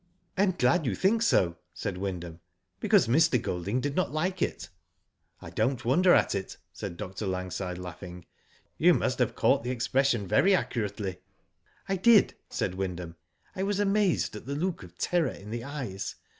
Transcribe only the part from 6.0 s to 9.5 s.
at it," said Dr. Langside, laughing." You must have